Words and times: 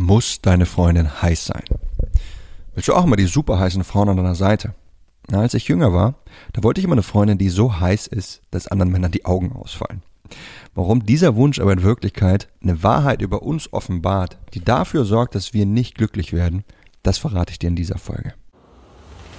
Muss 0.00 0.40
deine 0.40 0.64
Freundin 0.64 1.22
heiß 1.22 1.46
sein? 1.46 1.64
Willst 2.72 2.88
du 2.88 2.94
auch 2.94 3.02
immer 3.02 3.16
die 3.16 3.26
super 3.26 3.58
heißen 3.58 3.82
Frauen 3.82 4.08
an 4.08 4.16
deiner 4.16 4.36
Seite? 4.36 4.72
Na, 5.28 5.40
als 5.40 5.54
ich 5.54 5.66
jünger 5.66 5.92
war, 5.92 6.14
da 6.52 6.62
wollte 6.62 6.80
ich 6.80 6.84
immer 6.84 6.94
eine 6.94 7.02
Freundin, 7.02 7.36
die 7.36 7.48
so 7.48 7.80
heiß 7.80 8.06
ist, 8.06 8.40
dass 8.52 8.68
anderen 8.68 8.92
Männern 8.92 9.10
die 9.10 9.24
Augen 9.24 9.50
ausfallen. 9.50 10.04
Warum 10.72 11.04
dieser 11.04 11.34
Wunsch 11.34 11.58
aber 11.58 11.72
in 11.72 11.82
Wirklichkeit 11.82 12.48
eine 12.62 12.84
Wahrheit 12.84 13.22
über 13.22 13.42
uns 13.42 13.72
offenbart, 13.72 14.38
die 14.54 14.64
dafür 14.64 15.04
sorgt, 15.04 15.34
dass 15.34 15.52
wir 15.52 15.66
nicht 15.66 15.96
glücklich 15.96 16.32
werden, 16.32 16.62
das 17.02 17.18
verrate 17.18 17.50
ich 17.50 17.58
dir 17.58 17.66
in 17.66 17.74
dieser 17.74 17.98
Folge. 17.98 18.34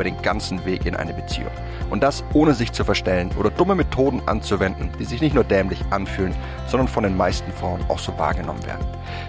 über 0.00 0.04
den 0.04 0.22
ganzen 0.22 0.64
Weg 0.64 0.86
in 0.86 0.96
eine 0.96 1.12
Beziehung. 1.12 1.50
Und 1.90 2.02
das 2.02 2.24
ohne 2.32 2.54
sich 2.54 2.72
zu 2.72 2.84
verstellen 2.84 3.30
oder 3.38 3.50
dumme 3.50 3.74
Methoden 3.74 4.22
anzuwenden, 4.24 4.90
die 4.98 5.04
sich 5.04 5.20
nicht 5.20 5.34
nur 5.34 5.44
dämlich 5.44 5.84
anfühlen, 5.90 6.34
sondern 6.68 6.88
von 6.88 7.02
den 7.02 7.18
meisten 7.18 7.52
Frauen 7.52 7.84
auch 7.88 7.98
so 7.98 8.16
wahrgenommen 8.16 8.64
werden. 8.64 8.86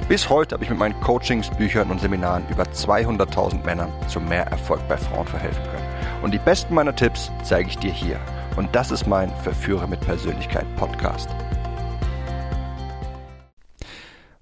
Bis 0.07 0.29
heute 0.29 0.53
habe 0.55 0.63
ich 0.63 0.69
mit 0.69 0.79
meinen 0.79 0.97
Coachings, 1.01 1.49
Büchern 1.49 1.91
und 1.91 1.99
Seminaren 1.99 2.45
über 2.49 2.63
200.000 2.63 3.65
Männern 3.65 3.91
zu 4.07 4.21
mehr 4.21 4.47
Erfolg 4.47 4.79
bei 4.87 4.95
Frauen 4.95 5.27
verhelfen 5.27 5.61
können. 5.63 6.23
Und 6.23 6.33
die 6.33 6.39
besten 6.39 6.73
meiner 6.73 6.95
Tipps 6.95 7.29
zeige 7.43 7.67
ich 7.67 7.77
dir 7.77 7.91
hier. 7.91 8.17
Und 8.55 8.73
das 8.73 8.91
ist 8.91 9.05
mein 9.05 9.29
Verführer 9.43 9.87
mit 9.87 9.99
Persönlichkeit 9.99 10.65
Podcast. 10.77 11.27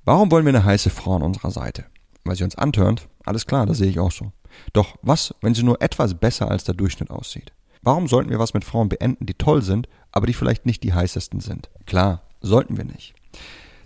Warum 0.06 0.30
wollen 0.30 0.46
wir 0.46 0.54
eine 0.54 0.64
heiße 0.64 0.92
Frau 0.92 1.16
an 1.16 1.24
unserer 1.24 1.50
Seite? 1.50 1.86
Weil 2.24 2.36
sie 2.36 2.44
uns 2.44 2.56
antörnt? 2.56 3.10
Alles 3.26 3.48
klar, 3.48 3.66
das 3.66 3.80
sehe 3.80 3.90
ich 3.90 4.00
auch 4.00 4.12
so. 4.12 4.32
Doch 4.74 4.96
was, 5.02 5.34
wenn 5.42 5.56
sie 5.56 5.64
nur 5.64 5.82
etwas 5.82 6.14
besser 6.14 6.50
als 6.50 6.64
der 6.64 6.76
Durchschnitt 6.76 7.10
aussieht? 7.10 7.54
Warum 7.82 8.08
sollten 8.08 8.30
wir 8.30 8.40
was 8.40 8.54
mit 8.54 8.66
Frauen 8.66 8.90
beenden, 8.90 9.26
die 9.26 9.36
toll 9.36 9.62
sind, 9.62 9.88
aber 10.12 10.28
die 10.28 10.34
vielleicht 10.34 10.66
nicht 10.66 10.84
die 10.84 10.94
heißesten 10.94 11.40
sind? 11.40 11.70
Klar, 11.86 12.24
sollten 12.42 12.78
wir 12.78 12.86
nicht. 12.86 13.14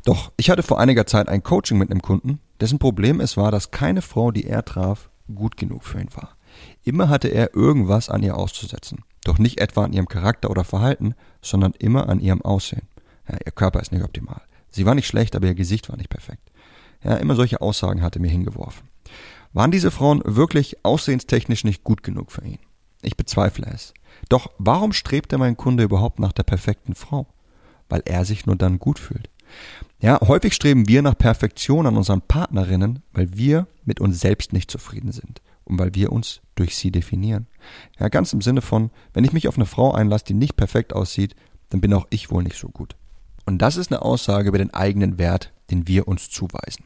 Doch 0.05 0.31
ich 0.37 0.49
hatte 0.49 0.63
vor 0.63 0.79
einiger 0.79 1.05
Zeit 1.05 1.29
ein 1.29 1.43
Coaching 1.43 1.77
mit 1.77 1.91
einem 1.91 2.01
Kunden, 2.01 2.39
dessen 2.59 2.79
Problem 2.79 3.19
es 3.19 3.37
war, 3.37 3.51
dass 3.51 3.71
keine 3.71 4.01
Frau, 4.01 4.31
die 4.31 4.45
er 4.45 4.65
traf, 4.65 5.09
gut 5.33 5.57
genug 5.57 5.83
für 5.83 5.99
ihn 5.99 6.09
war. 6.15 6.35
Immer 6.83 7.09
hatte 7.09 7.29
er 7.29 7.55
irgendwas 7.55 8.09
an 8.09 8.23
ihr 8.23 8.37
auszusetzen. 8.37 9.03
Doch 9.23 9.37
nicht 9.37 9.59
etwa 9.59 9.85
an 9.85 9.93
ihrem 9.93 10.07
Charakter 10.07 10.49
oder 10.49 10.63
Verhalten, 10.63 11.15
sondern 11.41 11.73
immer 11.79 12.09
an 12.09 12.19
ihrem 12.19 12.41
Aussehen. 12.41 12.87
Ja, 13.27 13.37
ihr 13.45 13.51
Körper 13.51 13.79
ist 13.79 13.91
nicht 13.91 14.03
optimal. 14.03 14.41
Sie 14.69 14.85
war 14.85 14.95
nicht 14.95 15.07
schlecht, 15.07 15.35
aber 15.35 15.47
ihr 15.47 15.55
Gesicht 15.55 15.89
war 15.89 15.97
nicht 15.97 16.09
perfekt. 16.09 16.51
Ja, 17.03 17.15
immer 17.15 17.35
solche 17.35 17.61
Aussagen 17.61 18.01
hatte 18.01 18.19
mir 18.19 18.29
hingeworfen. 18.29 18.87
Waren 19.53 19.71
diese 19.71 19.91
Frauen 19.91 20.21
wirklich 20.25 20.83
aussehenstechnisch 20.83 21.63
nicht 21.63 21.83
gut 21.83 22.01
genug 22.01 22.31
für 22.31 22.43
ihn? 22.43 22.59
Ich 23.03 23.15
bezweifle 23.17 23.67
es. 23.67 23.93
Doch 24.29 24.51
warum 24.57 24.93
strebte 24.93 25.37
mein 25.37 25.57
Kunde 25.57 25.83
überhaupt 25.83 26.19
nach 26.19 26.31
der 26.31 26.43
perfekten 26.43 26.95
Frau? 26.95 27.27
Weil 27.87 28.01
er 28.05 28.25
sich 28.25 28.45
nur 28.45 28.55
dann 28.55 28.79
gut 28.79 28.97
fühlt. 28.97 29.29
Ja, 29.99 30.19
häufig 30.21 30.53
streben 30.53 30.87
wir 30.87 31.03
nach 31.03 31.17
Perfektion 31.17 31.85
an 31.85 31.97
unseren 31.97 32.21
Partnerinnen, 32.21 33.03
weil 33.13 33.37
wir 33.37 33.67
mit 33.85 33.99
uns 33.99 34.19
selbst 34.19 34.53
nicht 34.53 34.71
zufrieden 34.71 35.11
sind 35.11 35.41
und 35.65 35.77
weil 35.77 35.93
wir 35.93 36.11
uns 36.11 36.41
durch 36.55 36.75
sie 36.75 36.91
definieren. 36.91 37.47
Ja, 37.99 38.09
ganz 38.09 38.33
im 38.33 38.41
Sinne 38.41 38.61
von, 38.61 38.89
wenn 39.13 39.23
ich 39.23 39.33
mich 39.33 39.47
auf 39.47 39.57
eine 39.57 39.67
Frau 39.67 39.93
einlasse, 39.93 40.25
die 40.25 40.33
nicht 40.33 40.57
perfekt 40.57 40.93
aussieht, 40.93 41.35
dann 41.69 41.81
bin 41.81 41.93
auch 41.93 42.07
ich 42.09 42.31
wohl 42.31 42.43
nicht 42.43 42.57
so 42.57 42.69
gut. 42.69 42.95
Und 43.45 43.59
das 43.61 43.77
ist 43.77 43.91
eine 43.91 44.01
Aussage 44.01 44.49
über 44.49 44.57
den 44.57 44.73
eigenen 44.73 45.19
Wert, 45.19 45.53
den 45.69 45.87
wir 45.87 46.07
uns 46.07 46.29
zuweisen. 46.29 46.85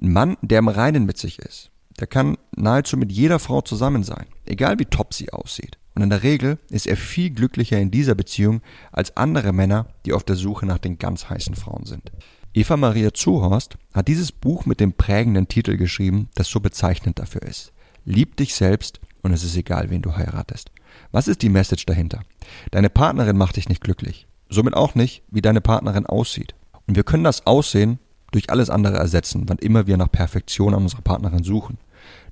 Ein 0.00 0.12
Mann, 0.12 0.36
der 0.40 0.60
im 0.60 0.68
Reinen 0.68 1.04
mit 1.04 1.18
sich 1.18 1.38
ist, 1.38 1.70
der 2.00 2.08
kann 2.08 2.36
nahezu 2.56 2.96
mit 2.96 3.12
jeder 3.12 3.38
Frau 3.38 3.60
zusammen 3.60 4.02
sein, 4.02 4.26
egal 4.46 4.78
wie 4.78 4.86
top 4.86 5.14
sie 5.14 5.32
aussieht. 5.32 5.78
Und 5.94 6.02
in 6.02 6.10
der 6.10 6.22
Regel 6.22 6.58
ist 6.70 6.86
er 6.86 6.96
viel 6.96 7.30
glücklicher 7.30 7.78
in 7.78 7.90
dieser 7.90 8.14
Beziehung 8.14 8.62
als 8.92 9.16
andere 9.16 9.52
Männer, 9.52 9.86
die 10.06 10.12
auf 10.12 10.24
der 10.24 10.36
Suche 10.36 10.66
nach 10.66 10.78
den 10.78 10.98
ganz 10.98 11.28
heißen 11.28 11.54
Frauen 11.54 11.84
sind. 11.84 12.12
Eva 12.52 12.76
Maria 12.76 13.12
Zuhorst 13.12 13.76
hat 13.92 14.08
dieses 14.08 14.32
Buch 14.32 14.66
mit 14.66 14.80
dem 14.80 14.92
prägenden 14.92 15.46
Titel 15.46 15.76
geschrieben, 15.76 16.28
das 16.34 16.48
so 16.48 16.58
bezeichnend 16.60 17.18
dafür 17.18 17.42
ist. 17.42 17.72
Lieb 18.04 18.36
dich 18.36 18.54
selbst 18.54 19.00
und 19.22 19.32
es 19.32 19.44
ist 19.44 19.56
egal, 19.56 19.90
wen 19.90 20.02
du 20.02 20.16
heiratest. 20.16 20.70
Was 21.12 21.28
ist 21.28 21.42
die 21.42 21.48
Message 21.48 21.86
dahinter? 21.86 22.22
Deine 22.70 22.90
Partnerin 22.90 23.36
macht 23.36 23.56
dich 23.56 23.68
nicht 23.68 23.82
glücklich. 23.82 24.26
Somit 24.48 24.74
auch 24.74 24.94
nicht, 24.94 25.22
wie 25.30 25.42
deine 25.42 25.60
Partnerin 25.60 26.06
aussieht. 26.06 26.54
Und 26.86 26.96
wir 26.96 27.04
können 27.04 27.24
das 27.24 27.46
Aussehen 27.46 28.00
durch 28.32 28.50
alles 28.50 28.70
andere 28.70 28.96
ersetzen, 28.96 29.44
wann 29.46 29.58
immer 29.58 29.86
wir 29.86 29.96
nach 29.96 30.10
Perfektion 30.10 30.74
an 30.74 30.82
unserer 30.82 31.02
Partnerin 31.02 31.44
suchen. 31.44 31.78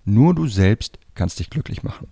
Nur 0.08 0.34
du 0.34 0.46
selbst 0.46 0.98
kannst 1.14 1.38
dich 1.38 1.50
glücklich 1.50 1.82
machen. 1.82 2.08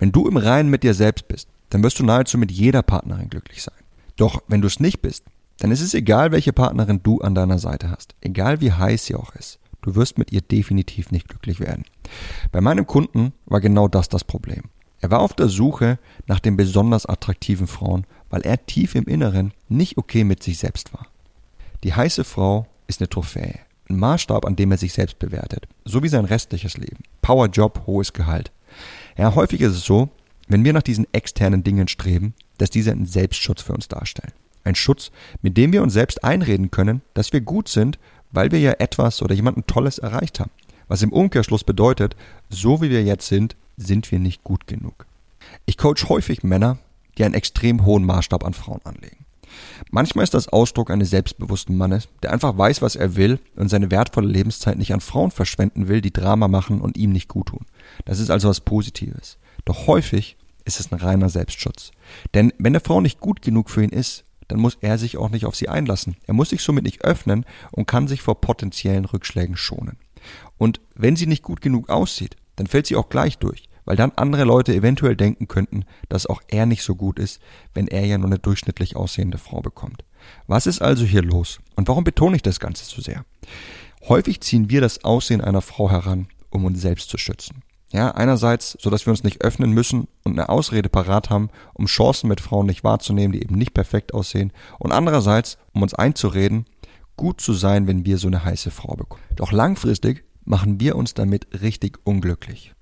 Wenn 0.00 0.10
du 0.10 0.26
im 0.26 0.36
Reinen 0.36 0.68
mit 0.68 0.82
dir 0.82 0.94
selbst 0.94 1.28
bist, 1.28 1.48
dann 1.70 1.82
wirst 1.84 2.00
du 2.00 2.04
nahezu 2.04 2.38
mit 2.38 2.50
jeder 2.50 2.82
Partnerin 2.82 3.30
glücklich 3.30 3.62
sein. 3.62 3.76
Doch 4.16 4.42
wenn 4.48 4.62
du 4.62 4.66
es 4.66 4.80
nicht 4.80 5.00
bist, 5.00 5.24
dann 5.58 5.70
ist 5.70 5.80
es 5.80 5.94
egal, 5.94 6.32
welche 6.32 6.52
Partnerin 6.52 7.04
du 7.04 7.20
an 7.20 7.36
deiner 7.36 7.58
Seite 7.58 7.88
hast, 7.88 8.16
egal 8.20 8.60
wie 8.60 8.72
heiß 8.72 9.06
sie 9.06 9.14
auch 9.14 9.32
ist. 9.36 9.60
Du 9.82 9.94
wirst 9.94 10.18
mit 10.18 10.32
ihr 10.32 10.40
definitiv 10.40 11.12
nicht 11.12 11.28
glücklich 11.28 11.60
werden. 11.60 11.84
Bei 12.50 12.60
meinem 12.60 12.86
Kunden 12.88 13.32
war 13.44 13.60
genau 13.60 13.86
das 13.86 14.08
das 14.08 14.24
Problem. 14.24 14.64
Er 15.00 15.12
war 15.12 15.20
auf 15.20 15.32
der 15.32 15.48
Suche 15.48 16.00
nach 16.26 16.40
den 16.40 16.56
besonders 16.56 17.06
attraktiven 17.06 17.68
Frauen, 17.68 18.06
weil 18.28 18.42
er 18.42 18.66
tief 18.66 18.96
im 18.96 19.04
Inneren 19.04 19.52
nicht 19.68 19.98
okay 19.98 20.24
mit 20.24 20.42
sich 20.42 20.58
selbst 20.58 20.92
war. 20.92 21.06
Die 21.84 21.94
heiße 21.94 22.24
Frau 22.24 22.66
ist 22.88 23.00
eine 23.00 23.08
Trophäe, 23.08 23.60
ein 23.88 23.98
Maßstab, 23.98 24.44
an 24.44 24.56
dem 24.56 24.70
er 24.70 24.78
sich 24.78 24.92
selbst 24.92 25.18
bewertet, 25.18 25.66
so 25.84 26.02
wie 26.02 26.08
sein 26.08 26.24
restliches 26.24 26.76
Leben. 26.76 27.02
Powerjob, 27.22 27.86
hohes 27.86 28.12
Gehalt. 28.12 28.50
Ja, 29.16 29.34
häufig 29.34 29.60
ist 29.60 29.72
es 29.72 29.84
so, 29.84 30.08
wenn 30.48 30.64
wir 30.64 30.72
nach 30.72 30.82
diesen 30.82 31.06
externen 31.12 31.64
Dingen 31.64 31.88
streben, 31.88 32.34
dass 32.58 32.70
diese 32.70 32.92
einen 32.92 33.06
Selbstschutz 33.06 33.62
für 33.62 33.72
uns 33.72 33.88
darstellen. 33.88 34.32
Ein 34.64 34.74
Schutz, 34.74 35.10
mit 35.42 35.56
dem 35.56 35.72
wir 35.72 35.82
uns 35.82 35.92
selbst 35.92 36.24
einreden 36.24 36.70
können, 36.70 37.02
dass 37.14 37.32
wir 37.32 37.40
gut 37.40 37.68
sind, 37.68 37.98
weil 38.32 38.50
wir 38.50 38.58
ja 38.58 38.72
etwas 38.72 39.22
oder 39.22 39.34
jemanden 39.34 39.66
Tolles 39.66 39.98
erreicht 39.98 40.40
haben. 40.40 40.50
Was 40.88 41.02
im 41.02 41.12
Umkehrschluss 41.12 41.64
bedeutet, 41.64 42.16
so 42.48 42.80
wie 42.82 42.90
wir 42.90 43.02
jetzt 43.02 43.28
sind, 43.28 43.56
sind 43.76 44.10
wir 44.10 44.18
nicht 44.18 44.44
gut 44.44 44.66
genug. 44.66 45.06
Ich 45.66 45.76
coach 45.76 46.08
häufig 46.08 46.42
Männer, 46.42 46.78
die 47.18 47.24
einen 47.24 47.34
extrem 47.34 47.84
hohen 47.84 48.04
Maßstab 48.04 48.44
an 48.44 48.54
Frauen 48.54 48.80
anlegen. 48.84 49.25
Manchmal 49.90 50.24
ist 50.24 50.34
das 50.34 50.48
Ausdruck 50.48 50.90
eines 50.90 51.10
selbstbewussten 51.10 51.76
Mannes, 51.76 52.08
der 52.22 52.32
einfach 52.32 52.56
weiß, 52.56 52.82
was 52.82 52.96
er 52.96 53.16
will 53.16 53.38
und 53.56 53.68
seine 53.68 53.90
wertvolle 53.90 54.28
Lebenszeit 54.28 54.78
nicht 54.78 54.92
an 54.92 55.00
Frauen 55.00 55.30
verschwenden 55.30 55.88
will, 55.88 56.00
die 56.00 56.12
Drama 56.12 56.48
machen 56.48 56.80
und 56.80 56.96
ihm 56.96 57.12
nicht 57.12 57.28
gut 57.28 57.48
tun. 57.48 57.66
Das 58.04 58.20
ist 58.20 58.30
also 58.30 58.48
was 58.48 58.60
Positives. 58.60 59.38
Doch 59.64 59.86
häufig 59.86 60.36
ist 60.64 60.80
es 60.80 60.92
ein 60.92 60.98
reiner 60.98 61.28
Selbstschutz. 61.28 61.92
Denn 62.34 62.52
wenn 62.58 62.72
eine 62.72 62.80
Frau 62.80 63.00
nicht 63.00 63.20
gut 63.20 63.42
genug 63.42 63.70
für 63.70 63.82
ihn 63.82 63.90
ist, 63.90 64.24
dann 64.48 64.60
muss 64.60 64.78
er 64.80 64.98
sich 64.98 65.16
auch 65.16 65.30
nicht 65.30 65.46
auf 65.46 65.56
sie 65.56 65.68
einlassen. 65.68 66.16
Er 66.26 66.34
muss 66.34 66.50
sich 66.50 66.62
somit 66.62 66.84
nicht 66.84 67.04
öffnen 67.04 67.44
und 67.72 67.86
kann 67.86 68.08
sich 68.08 68.22
vor 68.22 68.40
potenziellen 68.40 69.04
Rückschlägen 69.04 69.56
schonen. 69.56 69.98
Und 70.58 70.80
wenn 70.94 71.16
sie 71.16 71.26
nicht 71.26 71.42
gut 71.42 71.60
genug 71.60 71.88
aussieht, 71.88 72.36
dann 72.56 72.66
fällt 72.66 72.86
sie 72.86 72.96
auch 72.96 73.08
gleich 73.08 73.38
durch 73.38 73.68
weil 73.86 73.96
dann 73.96 74.12
andere 74.16 74.44
Leute 74.44 74.74
eventuell 74.74 75.16
denken 75.16 75.48
könnten, 75.48 75.86
dass 76.10 76.26
auch 76.26 76.42
er 76.48 76.66
nicht 76.66 76.82
so 76.82 76.94
gut 76.94 77.18
ist, 77.18 77.40
wenn 77.72 77.88
er 77.88 78.04
ja 78.04 78.18
nur 78.18 78.26
eine 78.26 78.38
durchschnittlich 78.38 78.96
aussehende 78.96 79.38
Frau 79.38 79.62
bekommt. 79.62 80.04
Was 80.46 80.66
ist 80.66 80.82
also 80.82 81.04
hier 81.04 81.22
los? 81.22 81.60
Und 81.76 81.88
warum 81.88 82.04
betone 82.04 82.36
ich 82.36 82.42
das 82.42 82.60
Ganze 82.60 82.84
so 82.84 83.00
sehr? 83.00 83.24
Häufig 84.08 84.40
ziehen 84.42 84.68
wir 84.68 84.82
das 84.82 85.04
Aussehen 85.04 85.40
einer 85.40 85.62
Frau 85.62 85.90
heran, 85.90 86.28
um 86.50 86.64
uns 86.64 86.80
selbst 86.80 87.08
zu 87.08 87.16
schützen. 87.16 87.62
Ja, 87.92 88.10
einerseits, 88.10 88.76
so 88.80 88.90
dass 88.90 89.06
wir 89.06 89.12
uns 89.12 89.22
nicht 89.22 89.42
öffnen 89.42 89.70
müssen 89.70 90.08
und 90.24 90.32
eine 90.32 90.48
Ausrede 90.48 90.88
parat 90.88 91.30
haben, 91.30 91.50
um 91.72 91.86
Chancen 91.86 92.28
mit 92.28 92.40
Frauen 92.40 92.66
nicht 92.66 92.82
wahrzunehmen, 92.82 93.32
die 93.32 93.42
eben 93.42 93.54
nicht 93.54 93.74
perfekt 93.74 94.12
aussehen, 94.12 94.52
und 94.78 94.92
andererseits, 94.92 95.56
um 95.72 95.82
uns 95.82 95.94
einzureden, 95.94 96.66
gut 97.16 97.40
zu 97.40 97.52
sein, 97.52 97.86
wenn 97.86 98.04
wir 98.04 98.18
so 98.18 98.26
eine 98.26 98.44
heiße 98.44 98.70
Frau 98.70 98.96
bekommen. 98.96 99.22
Doch 99.36 99.52
langfristig 99.52 100.24
machen 100.44 100.80
wir 100.80 100.96
uns 100.96 101.14
damit 101.14 101.62
richtig 101.62 101.98
unglücklich. 102.04 102.75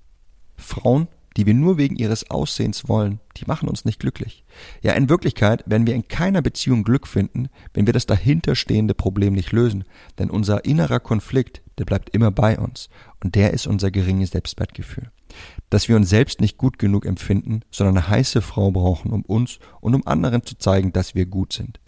Frauen, 0.57 1.07
die 1.37 1.45
wir 1.45 1.53
nur 1.53 1.77
wegen 1.77 1.95
ihres 1.95 2.29
Aussehens 2.29 2.87
wollen, 2.87 3.19
die 3.37 3.45
machen 3.45 3.67
uns 3.67 3.83
nicht 3.83 3.99
glücklich. 3.99 4.45
Ja, 4.81 4.93
in 4.93 5.09
Wirklichkeit 5.09 5.63
werden 5.65 5.85
wir 5.85 5.93
in 5.93 6.07
keiner 6.07 6.41
Beziehung 6.41 6.83
Glück 6.83 7.07
finden, 7.07 7.49
wenn 7.73 7.85
wir 7.85 7.93
das 7.93 8.05
dahinterstehende 8.05 8.93
Problem 8.93 9.33
nicht 9.33 9.51
lösen, 9.51 9.83
denn 10.17 10.29
unser 10.29 10.63
innerer 10.65 10.99
Konflikt, 10.99 11.61
der 11.77 11.85
bleibt 11.85 12.09
immer 12.11 12.31
bei 12.31 12.57
uns 12.57 12.89
und 13.23 13.35
der 13.35 13.53
ist 13.53 13.67
unser 13.67 13.91
geringes 13.91 14.31
Selbstwertgefühl. 14.31 15.11
Dass 15.69 15.89
wir 15.89 15.97
uns 15.97 16.09
selbst 16.09 16.39
nicht 16.39 16.57
gut 16.57 16.79
genug 16.79 17.05
empfinden, 17.05 17.61
sondern 17.69 17.97
eine 17.97 18.07
heiße 18.07 18.41
Frau 18.41 18.71
brauchen, 18.71 19.11
um 19.11 19.23
uns 19.23 19.59
und 19.81 19.93
um 19.93 20.07
anderen 20.07 20.45
zu 20.45 20.57
zeigen, 20.57 20.93
dass 20.93 21.15
wir 21.15 21.25
gut 21.25 21.51
sind. 21.51 21.79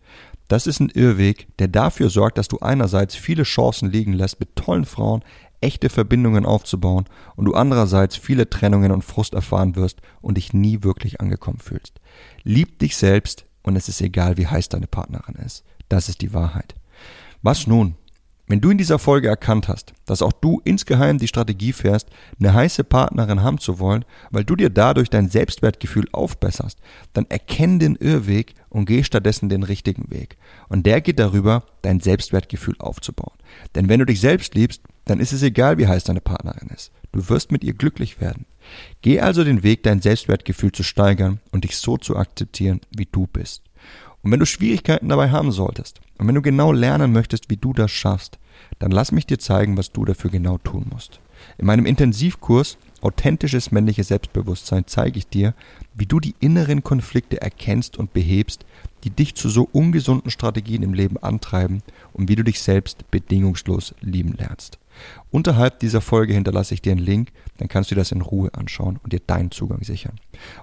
Das 0.49 0.65
ist 0.65 0.79
ein 0.79 0.89
Irrweg, 0.89 1.47
der 1.59 1.67
dafür 1.67 2.09
sorgt, 2.09 2.37
dass 2.37 2.47
du 2.47 2.59
einerseits 2.59 3.15
viele 3.15 3.43
Chancen 3.43 3.91
liegen 3.91 4.13
lässt, 4.13 4.39
mit 4.39 4.55
tollen 4.55 4.85
Frauen 4.85 5.23
echte 5.67 5.89
Verbindungen 5.89 6.45
aufzubauen 6.45 7.05
und 7.35 7.45
du 7.45 7.53
andererseits 7.53 8.15
viele 8.15 8.49
Trennungen 8.49 8.93
und 8.93 9.03
Frust 9.03 9.33
erfahren 9.33 9.75
wirst 9.75 10.01
und 10.21 10.37
dich 10.37 10.53
nie 10.53 10.81
wirklich 10.83 11.19
angekommen 11.19 11.59
fühlst. 11.59 11.99
Lieb 12.43 12.79
dich 12.79 12.95
selbst 12.95 13.45
und 13.63 13.75
es 13.75 13.89
ist 13.89 13.99
egal, 13.99 14.37
wie 14.37 14.47
heiß 14.47 14.69
deine 14.69 14.87
Partnerin 14.87 15.35
ist. 15.35 15.65
Das 15.89 16.07
ist 16.07 16.21
die 16.21 16.33
Wahrheit. 16.33 16.73
Was 17.41 17.67
nun? 17.67 17.95
Wenn 18.49 18.61
du 18.61 18.69
in 18.69 18.77
dieser 18.77 18.97
Folge 18.97 19.27
erkannt 19.27 19.67
hast, 19.67 19.93
dass 20.05 20.21
auch 20.21 20.31
du 20.31 20.61
insgeheim 20.63 21.17
die 21.17 21.27
Strategie 21.27 21.73
fährst, 21.73 22.07
eine 22.39 22.53
heiße 22.53 22.85
Partnerin 22.85 23.43
haben 23.43 23.57
zu 23.57 23.77
wollen, 23.77 24.05
weil 24.31 24.45
du 24.45 24.55
dir 24.55 24.69
dadurch 24.69 25.09
dein 25.09 25.29
Selbstwertgefühl 25.29 26.07
aufbesserst, 26.13 26.79
dann 27.11 27.25
erkenn 27.27 27.77
den 27.77 27.97
Irrweg 27.97 28.53
und 28.69 28.85
geh 28.85 29.03
stattdessen 29.03 29.49
den 29.49 29.63
richtigen 29.63 30.09
Weg. 30.11 30.37
Und 30.69 30.85
der 30.85 31.01
geht 31.01 31.19
darüber, 31.19 31.63
dein 31.81 31.99
Selbstwertgefühl 31.99 32.75
aufzubauen. 32.79 33.35
Denn 33.75 33.89
wenn 33.89 33.99
du 33.99 34.05
dich 34.05 34.21
selbst 34.21 34.55
liebst, 34.55 34.81
dann 35.09 35.19
ist 35.19 35.33
es 35.33 35.44
egal, 35.44 35.77
wie 35.77 35.88
heiß 35.88 36.04
deine 36.04 36.21
Partnerin 36.21 36.69
ist. 36.74 36.92
Du 37.12 37.30
wirst 37.30 37.51
mit 37.51 37.63
ihr 37.63 37.74
glücklich 37.74 38.21
werden. 38.21 38.45
Geh 39.01 39.19
also 39.19 39.44
den 39.44 39.63
Weg, 39.63 39.83
dein 39.83 40.01
Selbstwertgefühl 40.01 40.71
zu 40.71 40.83
steigern 40.83 41.39
und 41.51 41.63
dich 41.63 41.77
so 41.77 41.98
zu 41.98 42.18
akzeptieren, 42.18 42.81
wie 42.95 43.07
du 43.09 43.27
bist. 43.27 43.63
Und 44.21 44.31
wenn 44.31 44.39
du 44.39 44.45
Schwierigkeiten 44.45 45.09
dabei 45.09 45.31
haben 45.31 45.51
solltest 45.51 46.01
und 46.18 46.27
wenn 46.27 46.36
du 46.36 46.42
genau 46.42 46.71
lernen 46.71 47.13
möchtest, 47.13 47.50
wie 47.50 47.57
du 47.57 47.74
das 47.74 47.92
schaffst, 47.92 48.39
dann 48.80 48.92
lass 48.92 49.12
mich 49.12 49.25
dir 49.25 49.39
zeigen, 49.39 49.77
was 49.77 49.92
du 49.92 50.04
dafür 50.04 50.30
genau 50.30 50.57
tun 50.57 50.88
musst. 50.92 51.21
In 51.57 51.68
meinem 51.68 51.86
Intensivkurs 51.86 52.77
Authentisches 53.00 53.71
männliches 53.71 54.07
Selbstbewusstsein 54.07 54.86
zeige 54.88 55.19
ich 55.19 55.27
dir, 55.27 55.53
wie 55.94 56.07
du 56.07 56.19
die 56.19 56.33
inneren 56.39 56.83
Konflikte 56.83 57.39
erkennst 57.39 57.98
und 57.98 58.12
behebst, 58.12 58.65
die 59.03 59.12
dich 59.12 59.36
zu 59.36 59.50
so 59.50 59.69
ungesunden 59.71 60.31
Strategien 60.31 60.81
im 60.81 60.95
Leben 60.95 61.18
antreiben 61.18 61.83
und 62.13 62.27
wie 62.27 62.36
du 62.36 62.44
dich 62.44 62.60
selbst 62.60 63.10
bedingungslos 63.12 63.94
lieben 64.01 64.33
lernst. 64.33 64.80
Unterhalb 65.31 65.79
dieser 65.79 66.01
Folge 66.01 66.33
hinterlasse 66.33 66.73
ich 66.73 66.81
dir 66.81 66.91
einen 66.91 67.05
Link, 67.05 67.31
dann 67.57 67.67
kannst 67.67 67.91
du 67.91 67.95
dir 67.95 68.01
das 68.01 68.11
in 68.11 68.21
Ruhe 68.21 68.53
anschauen 68.53 68.99
und 69.03 69.13
dir 69.13 69.19
deinen 69.19 69.51
Zugang 69.51 69.83
sichern. 69.83 70.15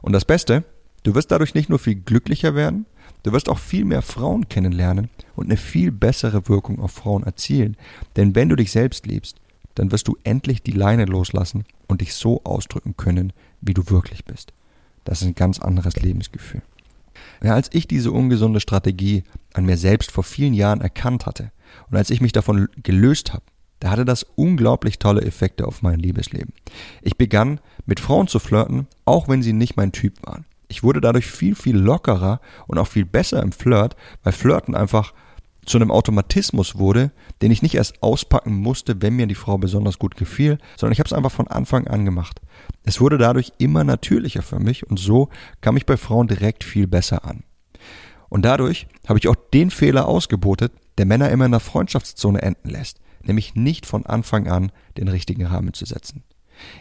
Und 0.03 0.13
das 0.13 0.25
Beste, 0.25 0.65
du 1.03 1.15
wirst 1.15 1.31
dadurch 1.31 1.55
nicht 1.55 1.69
nur 1.69 1.79
viel 1.79 1.97
glücklicher 1.97 2.55
werden, 2.55 2.87
Du 3.25 3.33
wirst 3.33 3.49
auch 3.49 3.59
viel 3.59 3.87
mehr 3.87 4.03
Frauen 4.03 4.51
kennenlernen 4.51 5.09
und 5.35 5.47
eine 5.47 5.57
viel 5.57 5.91
bessere 5.91 6.47
Wirkung 6.49 6.79
auf 6.79 6.93
Frauen 6.93 7.23
erzielen. 7.23 7.77
Denn 8.17 8.35
wenn 8.35 8.51
du 8.51 8.55
dich 8.55 8.71
selbst 8.71 9.07
liebst, 9.07 9.41
dann 9.75 9.91
wirst 9.91 10.09
du 10.09 10.17
endlich 10.25 10.63
die 10.63 10.73
Leine 10.73 11.07
loslassen 11.07 11.65
und 11.89 12.03
dich 12.03 12.15
so 12.15 12.43
ausdrücken 12.45 12.99
können, 12.99 13.33
wie 13.63 13.73
du 13.73 13.89
wirklich 13.89 14.27
bist. 14.27 14.53
Das 15.05 15.23
ist 15.23 15.27
ein 15.27 15.35
ganz 15.35 15.59
anderes 15.59 15.97
Lebensgefühl. 15.97 16.63
Ja, 17.43 17.55
als 17.55 17.71
ich 17.73 17.89
diese 17.89 18.13
ungesunde 18.13 18.61
Strategie 18.61 19.25
an 19.55 19.65
mir 19.65 19.79
selbst 19.79 20.13
vor 20.13 20.25
vielen 20.25 20.53
Jahren 20.53 20.83
erkannt 20.83 21.25
hatte 21.25 21.51
und 21.91 21.97
als 21.97 22.11
ich 22.11 22.21
mich 22.21 22.33
davon 22.33 22.69
gelöst 22.83 23.33
habe, 23.33 23.45
da 23.81 23.91
hatte 23.91 24.05
das 24.05 24.25
unglaublich 24.37 24.99
tolle 24.99 25.23
Effekte 25.23 25.67
auf 25.67 25.83
mein 25.83 25.99
Liebesleben. 25.99 26.53
Ich 27.03 27.17
begann 27.17 27.61
mit 27.87 28.01
Frauen 28.01 28.29
zu 28.29 28.39
flirten, 28.39 28.87
auch 29.05 29.29
wenn 29.29 29.43
sie 29.43 29.53
nicht 29.53 29.77
mein 29.77 29.93
Typ 29.93 30.15
waren. 30.27 30.47
Ich 30.69 30.83
wurde 30.83 31.01
dadurch 31.01 31.27
viel, 31.27 31.55
viel 31.55 31.77
lockerer 31.77 32.41
und 32.67 32.79
auch 32.79 32.89
viel 32.89 33.05
besser 33.05 33.43
im 33.43 33.53
Flirt, 33.53 33.97
weil 34.23 34.33
Flirten 34.33 34.75
einfach 34.75 35.13
zu 35.67 35.79
einem 35.79 35.91
Automatismus 35.91 36.77
wurde, 36.77 37.11
den 37.43 37.51
ich 37.51 37.63
nicht 37.63 37.75
erst 37.75 38.03
auspacken 38.03 38.55
musste, 38.55 39.01
wenn 39.01 39.15
mir 39.15 39.27
die 39.27 39.35
Frau 39.35 39.59
besonders 39.59 39.99
gut 39.99 40.17
gefiel, 40.17 40.59
sondern 40.77 40.93
ich 40.93 40.99
habe 40.99 41.07
es 41.07 41.13
einfach 41.13 41.33
von 41.33 41.49
Anfang 41.49 41.87
an 41.87 42.05
gemacht. 42.05 42.41
Es 42.85 43.01
wurde 43.01 43.19
dadurch 43.19 43.53
immer 43.59 43.85
natürlicher 43.85 44.43
für 44.43 44.59
mich 44.59 44.87
und 44.89 44.99
so 44.99 45.29
kam 45.61 45.77
ich 45.77 45.87
bei 45.87 45.97
Frauen 45.97 46.29
direkt 46.29 46.65
viel 46.65 46.87
besser 46.87 47.25
an. 47.25 47.45
Und 48.29 48.45
dadurch 48.45 48.87
habe 49.07 49.19
ich 49.19 49.29
auch 49.29 49.37
den 49.53 49.71
Fehler 49.71 50.07
ausgebotet, 50.07 50.73
der 50.99 51.07
Männer 51.07 51.31
immer 51.31 51.47
in 51.47 51.53
der 51.53 51.61
Freundschaftszone 51.61 52.43
enden 52.43 52.71
lässt, 52.71 53.01
nämlich 53.27 53.55
nicht 53.55 53.87
von 53.87 54.07
Anfang 54.07 54.49
an 54.49 54.73
den 54.97 55.09
richtigen 55.09 55.47
Rahmen 55.47 55.75
zu 55.75 55.85
setzen 55.85 56.25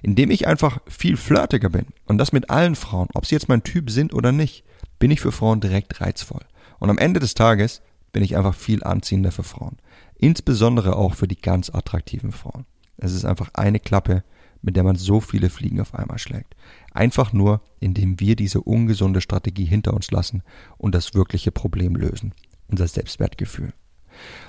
indem 0.01 0.31
ich 0.31 0.47
einfach 0.47 0.79
viel 0.87 1.17
flirtiger 1.17 1.69
bin 1.69 1.87
und 2.05 2.17
das 2.17 2.31
mit 2.31 2.49
allen 2.49 2.75
Frauen, 2.75 3.09
ob 3.13 3.25
sie 3.25 3.35
jetzt 3.35 3.49
mein 3.49 3.63
Typ 3.63 3.89
sind 3.89 4.13
oder 4.13 4.31
nicht, 4.31 4.63
bin 4.99 5.11
ich 5.11 5.21
für 5.21 5.31
Frauen 5.31 5.61
direkt 5.61 6.01
reizvoll. 6.01 6.41
Und 6.79 6.89
am 6.89 6.97
Ende 6.97 7.19
des 7.19 7.33
Tages 7.33 7.81
bin 8.11 8.23
ich 8.23 8.37
einfach 8.37 8.55
viel 8.55 8.83
anziehender 8.83 9.31
für 9.31 9.43
Frauen. 9.43 9.77
Insbesondere 10.15 10.95
auch 10.95 11.15
für 11.15 11.27
die 11.27 11.39
ganz 11.39 11.69
attraktiven 11.69 12.31
Frauen. 12.31 12.65
Es 12.97 13.13
ist 13.13 13.25
einfach 13.25 13.49
eine 13.53 13.79
Klappe, 13.79 14.23
mit 14.61 14.75
der 14.75 14.83
man 14.83 14.95
so 14.95 15.19
viele 15.19 15.49
Fliegen 15.49 15.81
auf 15.81 15.93
einmal 15.93 16.19
schlägt. 16.19 16.55
Einfach 16.93 17.33
nur, 17.33 17.61
indem 17.79 18.19
wir 18.19 18.35
diese 18.35 18.61
ungesunde 18.61 19.19
Strategie 19.19 19.65
hinter 19.65 19.93
uns 19.93 20.11
lassen 20.11 20.43
und 20.77 20.95
das 20.95 21.13
wirkliche 21.13 21.51
Problem 21.51 21.95
lösen. 21.95 22.33
Unser 22.69 22.87
Selbstwertgefühl. 22.87 23.73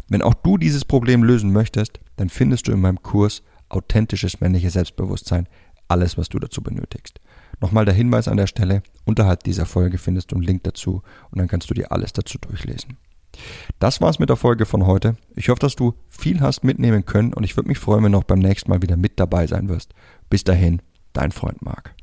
Wenn 0.09 0.23
auch 0.23 0.35
du 0.35 0.59
dieses 0.59 0.85
Problem 0.85 1.23
lösen 1.23 1.53
möchtest, 1.53 2.01
dann 2.17 2.29
findest 2.29 2.69
du 2.69 2.73
in 2.73 2.81
meinem 2.81 3.03
Kurs 3.03 3.43
authentisches 3.69 4.41
männliches 4.41 4.75
Selbstbewusstsein, 4.75 5.49
alles, 5.89 6.17
was 6.17 6.29
du 6.29 6.39
dazu 6.39 6.63
benötigst. 6.63 7.21
Nochmal 7.61 7.85
der 7.85 7.95
Hinweis 7.95 8.29
an 8.29 8.37
der 8.37 8.47
Stelle, 8.47 8.83
unterhalb 9.05 9.43
dieser 9.45 9.67
Folge 9.67 9.99
findest 9.99 10.33
du 10.33 10.37
einen 10.37 10.45
Link 10.45 10.65
dazu 10.65 11.03
und 11.31 11.39
dann 11.39 11.49
kannst 11.49 11.71
du 11.71 11.75
dir 11.75 11.93
alles 11.93 12.13
dazu 12.13 12.39
durchlesen. 12.39 12.97
Das 13.79 14.01
war's 14.01 14.19
mit 14.19 14.29
der 14.29 14.37
Folge 14.37 14.65
von 14.65 14.87
heute. 14.87 15.17
Ich 15.35 15.49
hoffe, 15.49 15.61
dass 15.61 15.77
du 15.77 15.95
viel 16.09 16.41
hast 16.41 16.63
mitnehmen 16.63 17.05
können 17.05 17.33
und 17.33 17.45
ich 17.45 17.57
würde 17.57 17.69
mich 17.69 17.79
freuen, 17.79 18.05
wenn 18.05 18.13
du 18.13 18.19
auch 18.19 18.25
beim 18.25 18.39
nächsten 18.39 18.71
Mal 18.71 18.83
wieder 18.83 18.97
mit 18.97 19.19
dabei 19.19 19.47
sein 19.47 19.69
wirst. 19.69 19.93
Bis 20.31 20.45
dahin, 20.45 20.83
dein 21.13 21.33
Freund 21.33 21.63
Marc. 21.63 21.95